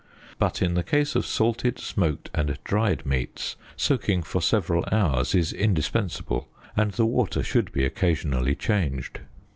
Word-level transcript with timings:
But 0.39 0.63
in 0.63 0.73
the 0.73 0.81
case 0.81 1.13
of 1.15 1.27
salted, 1.27 1.77
smoked 1.77 2.31
and 2.33 2.57
dried 2.63 3.05
meats 3.05 3.55
soaking 3.77 4.23
for 4.23 4.41
several 4.41 4.83
hours 4.91 5.35
is 5.35 5.53
indispensable, 5.53 6.47
and 6.75 6.89
the 6.93 7.05
water 7.05 7.43
should 7.43 7.71
be 7.71 7.85
occasionally 7.85 8.55
changed. 8.55 9.19